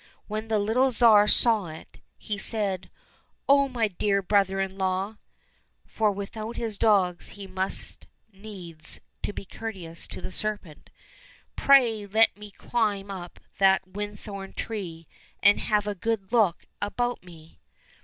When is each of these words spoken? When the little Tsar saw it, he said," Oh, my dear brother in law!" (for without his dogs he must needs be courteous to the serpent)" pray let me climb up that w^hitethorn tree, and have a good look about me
When 0.25 0.47
the 0.47 0.57
little 0.57 0.91
Tsar 0.91 1.27
saw 1.27 1.67
it, 1.67 1.99
he 2.17 2.35
said," 2.39 2.89
Oh, 3.47 3.69
my 3.69 3.87
dear 3.87 4.23
brother 4.23 4.59
in 4.59 4.75
law!" 4.75 5.17
(for 5.85 6.11
without 6.11 6.55
his 6.57 6.79
dogs 6.79 7.27
he 7.27 7.45
must 7.45 8.07
needs 8.33 8.99
be 9.21 9.45
courteous 9.45 10.07
to 10.07 10.19
the 10.19 10.31
serpent)" 10.31 10.89
pray 11.55 12.07
let 12.07 12.35
me 12.35 12.49
climb 12.49 13.11
up 13.11 13.39
that 13.59 13.87
w^hitethorn 13.89 14.55
tree, 14.55 15.05
and 15.43 15.59
have 15.59 15.85
a 15.85 15.93
good 15.93 16.31
look 16.31 16.65
about 16.81 17.23
me 17.23 17.59